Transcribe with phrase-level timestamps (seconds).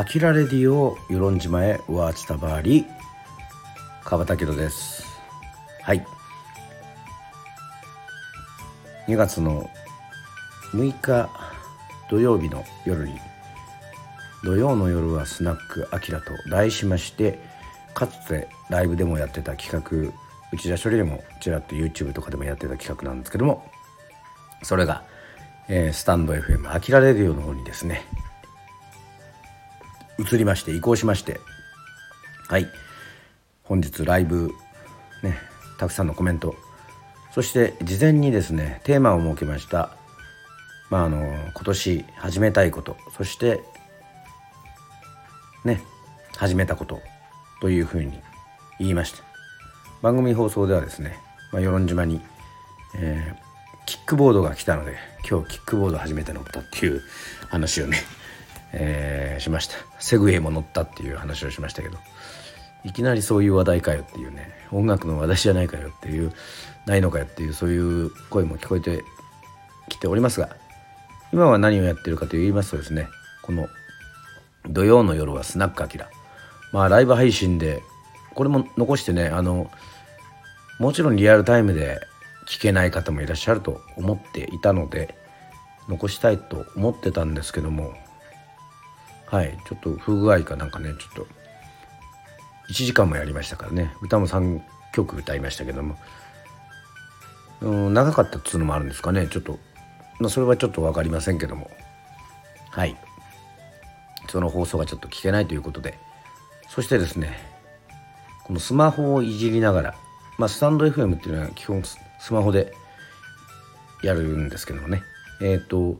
[0.00, 2.86] アキラレディオ与論島へワーチタバーリ
[4.02, 5.04] 川端明です。
[5.82, 6.02] はい。
[9.08, 9.68] 2月の
[10.72, 11.28] 6日
[12.08, 13.12] 土曜日の夜に
[14.42, 17.38] 土曜の夜はスナックアキラと題しまして
[17.92, 20.14] かつてライブでもやってた企画
[20.50, 23.70] 内田処理でもちらっと YouTube とかでもやってた企画なんですけども
[24.62, 25.04] それが、
[25.68, 28.02] えー、スタンド FM アキラレディオの方にですね
[30.20, 31.40] 移りまして移行しまして
[32.48, 32.66] はい。
[33.62, 34.50] 本日ライブ
[35.22, 35.38] ね
[35.78, 36.56] たくさんのコメント。
[37.32, 39.90] そして事前にですねテーマを設けました。
[40.90, 42.96] まああの今年始めたいこと。
[43.16, 43.60] そして
[45.64, 45.80] ね
[46.36, 47.00] 始めたこと。
[47.60, 48.18] というふうに
[48.78, 49.22] 言いました。
[50.02, 51.16] 番組放送ではですね、
[51.52, 52.20] まあ、与論島に、
[52.96, 54.96] えー、キックボードが来たので
[55.28, 57.02] 今日キックボード初めて乗ったっていう
[57.48, 57.98] 話をね
[58.72, 59.76] えー、しました。
[59.98, 61.98] セグウェイも乗ったっていう話をしましたけど。
[62.82, 64.50] いきなりそういう話題かよっていうね。
[64.70, 66.32] 音楽の話題じゃないかよっていう
[66.86, 69.04] ないのかよっていうそういう声も聞こえて
[69.88, 70.56] きておりますが。
[71.32, 73.08] 今は何をやってるかと言いますとですね
[73.42, 73.68] この
[74.68, 76.08] 土曜の夜はスナックアキラ。
[76.72, 77.82] まあライブ配信で
[78.34, 79.70] これも残してねあの
[80.78, 82.00] もちろんリアルタイムで
[82.48, 85.14] 聞けない方もいらっしゃると思っていたので
[85.88, 87.92] 残したいと思ってたんですけども
[89.30, 89.56] はい。
[89.68, 91.26] ちょっと不具合かなんかねちょっと。
[92.68, 93.94] 1時間もやりましたからね。
[94.00, 94.60] 歌も3
[94.92, 95.96] 曲歌いましたけども。
[97.60, 99.28] うん長かったっつうのもあるんですかね。
[99.28, 99.58] ちょっと、
[100.18, 101.70] まあ、それはちょっと分かりませんけども。
[102.70, 102.96] はい。
[104.28, 105.98] その放送がちょっと聞けないということで。
[106.68, 107.36] そしてですね
[108.44, 109.94] このスマホをいじりながら
[110.38, 111.98] まあスタンド FM っていうのは基本ス
[112.32, 112.72] マホで
[114.02, 115.02] やるんですけどもね。
[115.42, 115.98] えっ、ー、と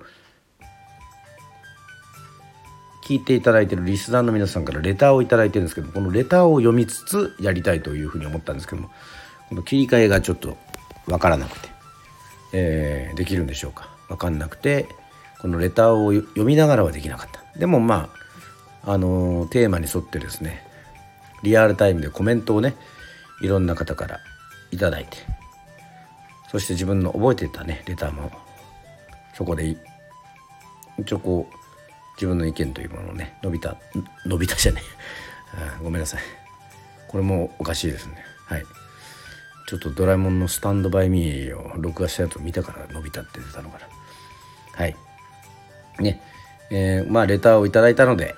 [3.10, 8.90] 聞いていただいてるリスナーの皆さんからレターを頂いてるんですけどこのレターを読みつつやりたいというふうに思ったんですけども
[9.48, 10.56] この切り替えがちょっと
[11.06, 11.68] 分からなくて、
[12.52, 13.88] えー、できるんでしょうか？
[14.06, 14.86] 分かんなくて
[15.40, 17.42] このレターを読みながらはできなかった。
[17.58, 18.10] でもま
[18.84, 20.62] ああのー、テーマに沿ってですね
[21.42, 22.76] リアルタイムでコメントをね
[23.42, 24.20] いろんな方から
[24.70, 25.16] 頂いて
[26.48, 28.30] そして自分の覚えてたねレターも
[29.34, 29.76] そこで
[30.96, 31.59] 一応こう
[32.20, 33.78] 自分の意見というものをね伸びた
[34.26, 34.82] 伸びたじゃね
[35.82, 36.20] ごめんなさい。
[37.08, 38.24] これもおかしいですね。
[38.46, 38.64] はい。
[39.66, 43.86] ちょっとドラえもんのスタンドバイミーを録画したやつを見たから伸びたって出たのかな。
[44.74, 44.96] はい。
[45.98, 46.20] ね。
[46.70, 48.34] えー、まあレターをいただいたので、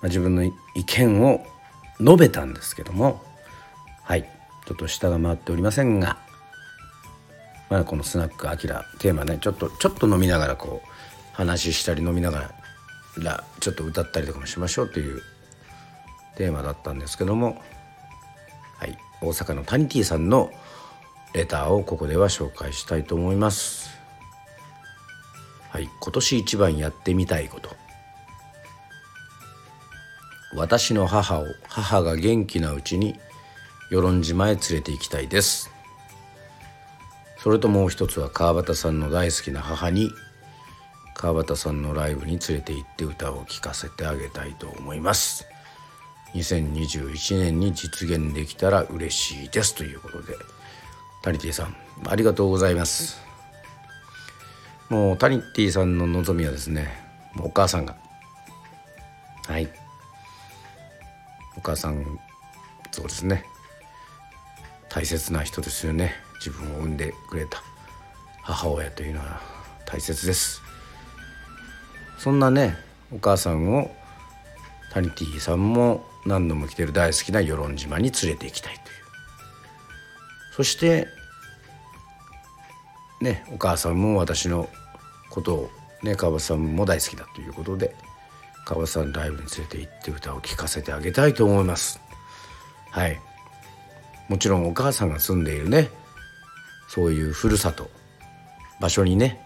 [0.00, 0.52] まあ、自分の意
[0.84, 1.46] 見を
[2.00, 3.22] 述べたんですけども
[4.02, 4.28] はい。
[4.66, 6.18] ちょっと下が回っておりませんが
[7.68, 10.88] まあこのスナックアキラテーマねちょっとちょっと飲みながらこう
[11.40, 12.52] 話したり飲みなが
[13.16, 15.22] らちょっと歌ったりとかもしましょうという
[16.36, 17.62] テーマだったんですけども、
[18.78, 20.50] はい、大阪のタニティさんの
[21.32, 23.88] レターをここでは紹介したいと思います。
[25.70, 27.70] はい、今年一番やってみたいこと
[30.54, 33.14] 私の母を母が元気なうちに
[33.90, 35.70] 与論島へ連れて行きたいです
[37.38, 40.10] それともう一つは川端さんの大好きな母に
[41.20, 45.46] 川端さんのライブに連れて行って歌を聴かせてあげたいと思います。
[46.32, 50.34] 2021年に実現できたら嬉しいですということで。
[51.22, 51.76] タニティさん
[52.08, 53.20] ありがとうございます。
[54.88, 56.88] もうタニティさんの望みはですね
[57.38, 57.94] お母さんが。
[59.46, 59.68] はい。
[61.54, 62.18] お母さん
[62.92, 63.44] そうですね。
[64.88, 66.14] 大切な人ですよね。
[66.36, 67.62] 自分を産んでくれた
[68.40, 69.42] 母親というのは
[69.84, 70.69] 大切です。
[72.20, 72.76] そんなね
[73.10, 73.90] お母さんを
[74.92, 78.84] タニティさんも何度も来てる大好きな与論島に連れて行きたいという。
[80.54, 81.08] そして
[83.22, 84.68] ねお母さんも私の
[85.30, 85.70] ことを
[86.02, 87.96] ね川端さんも大好きだということで
[88.66, 92.02] 川端さんライブに連れて行って歌を聴かせてあげたいと思います。
[92.90, 93.18] はい。
[94.28, 95.88] もちろんお母さんが住んでいるね
[96.86, 97.88] そういうふるさと
[98.78, 99.40] 場所にね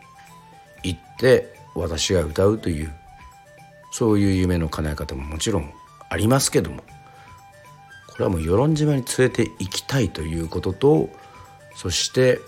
[0.83, 2.93] 行って私が歌うという
[3.93, 5.73] そういう夢の叶え方ももちろん
[6.09, 6.83] ありますけども
[8.09, 11.09] これはもう与論島に連れて行きたいということと
[11.75, 12.39] そして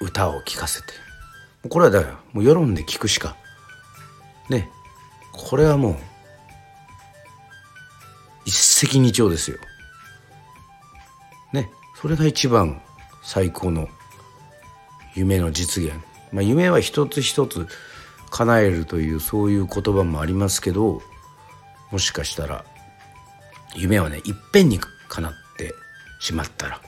[0.00, 0.88] 歌を聴かせて
[1.68, 3.36] これはだからもう世論で聞くしか
[4.48, 4.70] ね
[5.32, 5.96] これはもう
[8.46, 9.58] 一石二鳥ですよ。
[11.52, 11.68] ね
[12.00, 12.80] それが一番
[13.22, 13.88] 最高の
[15.14, 15.94] 夢の実現。
[16.32, 17.66] まあ、夢は一つ一つ
[18.30, 21.02] 叶えるというそういう言葉もありますけど
[21.90, 22.64] もしかしたら
[23.74, 25.74] 夢はねいっぺんに叶って
[26.20, 26.80] しまったら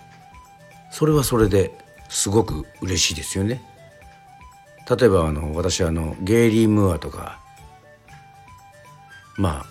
[0.90, 1.72] それはそれで
[2.08, 3.62] すごく嬉しいですよね。
[4.88, 7.38] 例えばあの私あのゲイリー・ムーアとか
[9.36, 9.66] まあ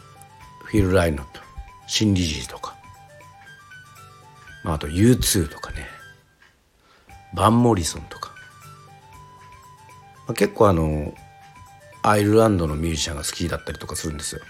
[0.63, 1.41] フィル・ライノと
[1.87, 2.75] シン・リジーとか、
[4.63, 5.87] まあ、あと U2 とかね
[7.33, 8.31] バン・モリソンとか、
[10.27, 11.13] まあ、結構あの
[12.09, 14.41] アイルランドのミュージシャンが好きだったりとかするんですよ。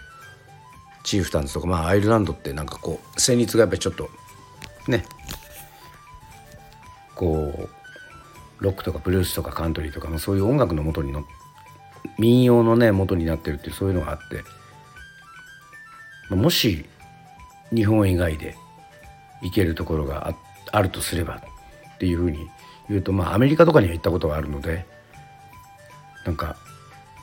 [1.04, 4.10] チーフタンズとかまあアイルランドってなんかこう旋律がやっぱりちょっと
[4.88, 5.06] ね
[7.16, 7.70] こう
[8.64, 11.24] ロックとかブルースとかカントリーとか、ま、そういう音楽の元にの
[12.18, 14.44] 民謡のね元になってるっていうそういうのがあって、
[16.30, 16.86] まあ、もし
[17.74, 18.56] 日本以外で
[19.42, 20.36] 行けるところが
[20.72, 21.42] あるとすれば
[21.96, 22.50] っていうふうに
[22.90, 24.86] 言うとまあアメリカとかには行ったことがあるので
[26.26, 26.58] なんか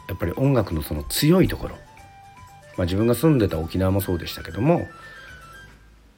[0.08, 1.76] やっぱり音楽のその強いところ、
[2.76, 4.86] まあ、自分が住んでた沖縄もそうでしたけども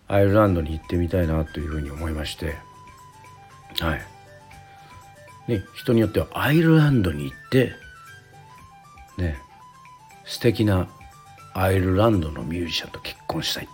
[0.09, 2.56] アイルランドに行ってみたいなというふうに思いまして
[3.81, 4.03] はい。
[5.49, 7.73] ね、人によってはアイルランドに行って
[9.17, 9.38] ね
[10.25, 10.89] 素敵な
[11.55, 13.69] アイルランドのミュージシャンと結婚したいっ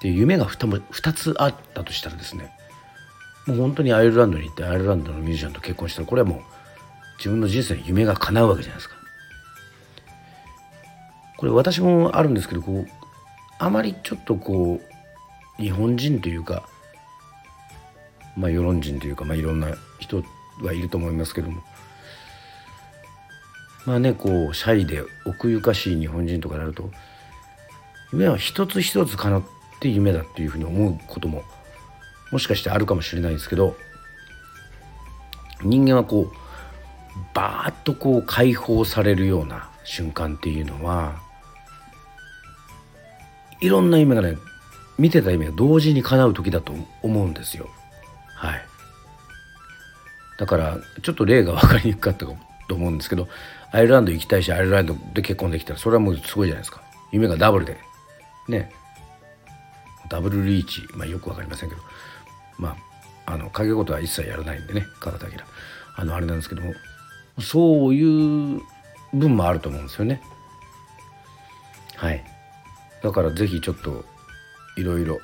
[0.00, 2.52] ていう夢が 2, 2つあったとしたらですね
[3.46, 6.40] もう本当にアイルランドに行ってアイルランドのミュージシャンと結婚したらこれはもう
[7.16, 8.97] 自分の人生の夢が叶うわけじゃないですか。
[11.38, 12.88] これ私もあるんですけどこう
[13.58, 14.80] あまりちょっとこ
[15.58, 16.68] う日本人というか
[18.36, 19.68] まあ世論人というか、まあ、いろんな
[20.00, 20.22] 人
[20.62, 21.62] はいると思いますけども
[23.86, 26.90] まあねこうシャイで奥ゆかしい日本人とかになると
[28.12, 29.42] 夢は一つ一つ叶っ
[29.80, 31.44] て夢だっていうふうに思うことも
[32.32, 33.76] もしかしてあるかもしれないですけど
[35.62, 36.32] 人間はこう
[37.32, 41.27] バーッとこう解放されるような瞬間っていうのは
[43.60, 44.36] いろんな夢がね
[44.98, 46.72] 見てた夢が同時に叶う時だと
[47.02, 47.68] 思うんですよ。
[48.34, 48.66] はい。
[50.38, 52.36] だからちょっと例が分かりにくかったと
[52.74, 53.28] 思うんですけど
[53.72, 56.82] アイルランド行きたいしアイルランドで結婚できたらそれはもうすごいじゃないですか。
[57.12, 57.76] 夢がダブルで。
[58.48, 58.72] ね。
[60.08, 60.86] ダブルリーチ。
[60.94, 61.82] まあよく分かりませんけど。
[62.58, 62.76] ま
[63.26, 64.86] ああの掛け事は一切やらないんでね。
[65.00, 65.32] 川田明
[65.96, 66.72] あのあれなんですけども。
[67.40, 68.60] そういう
[69.14, 70.20] 分もあると思うんですよね。
[71.96, 72.24] はい。
[73.02, 74.04] だから是非ちょっと
[74.76, 75.18] いろいろ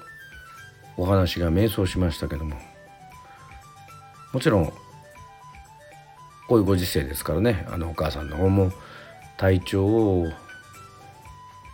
[0.96, 2.56] お話が迷走しましたけども。
[4.32, 4.72] もちろん
[6.48, 7.66] こういうご時世ですからね。
[7.70, 8.72] あのお母さんの方も
[9.36, 10.28] 体調を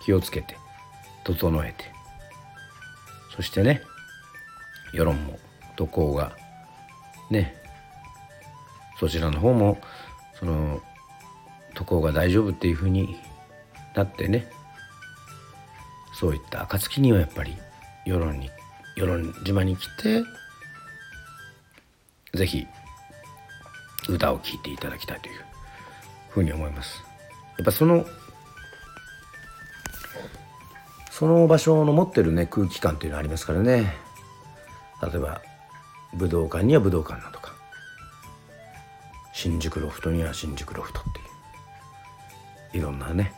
[0.04, 0.56] 気をつけて
[1.24, 1.90] 整えて。
[3.34, 3.80] そしてね
[4.92, 5.38] 世論も
[5.76, 6.36] 渡航が
[7.30, 7.56] ね
[8.98, 9.80] そちらの方も
[10.38, 10.82] その
[11.74, 13.16] 渡航が大丈夫っていうふうに
[13.94, 14.50] なってね
[16.20, 17.56] そういった暁にはやっぱり
[18.04, 18.50] 世論に
[18.94, 20.22] 世論島に来て
[22.34, 22.66] 是非
[24.06, 25.40] 歌を聴いていただきたいという
[26.28, 27.02] ふうに思います。
[27.56, 28.04] やっぱその
[31.10, 33.94] その場所の持ってるね空気感というのはありますからね。
[35.02, 35.40] 例えば
[36.12, 37.54] 武道館には武道館だとか。
[39.32, 41.02] 新宿ロフトには新宿ロフトっ
[42.72, 42.82] ていう。
[42.82, 43.32] いろんなね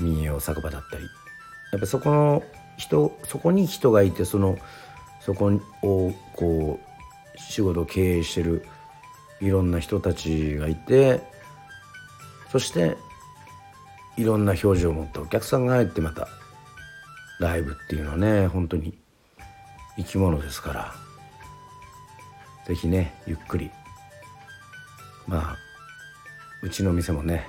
[0.00, 1.04] 民謡酒場だったり
[1.76, 2.42] やっぱそこの
[2.78, 4.56] 人そこに人がいてその
[5.20, 5.52] そこ
[5.82, 8.64] をこう仕事を経営してる
[9.42, 11.20] いろんな人たちがいて
[12.50, 12.96] そして
[14.16, 16.28] いろんな表情を持ったお客さんが入ってまた
[17.40, 18.96] ライブっていうのはね本当に
[19.98, 20.94] 生き物ですから
[22.66, 23.70] 是非ねゆっくり
[25.26, 25.56] まあ
[26.62, 27.46] うちの店もね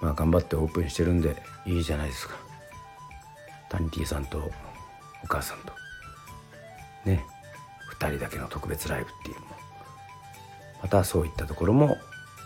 [0.00, 2.47] まあ頑張ってオープンしてるんでいいじゃないですか。
[3.68, 4.50] タニティさんと
[5.22, 5.72] お母さんと。
[7.04, 7.24] ね。
[7.98, 9.46] 2人だけの特別ライブっていうのも。
[10.82, 11.96] またそういったところも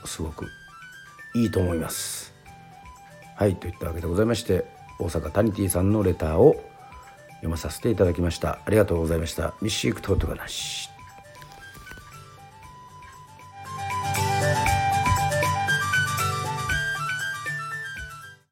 [0.05, 0.47] すごく
[1.35, 2.33] いいと思います。
[3.37, 4.65] はいといったわけでございまして
[4.99, 6.55] 大阪タニティさんのレターを
[7.37, 8.61] 読まさせていただきました。
[8.65, 9.55] ありがとうございました。
[9.61, 10.92] ミッシークトートがなし